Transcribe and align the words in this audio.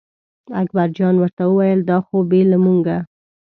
اکبرجان 0.61 1.15
ورته 1.19 1.43
وویل 1.47 1.79
دا 1.89 1.97
خو 2.05 2.17
بې 2.29 2.41
له 2.51 2.57
مونږه. 2.63 2.97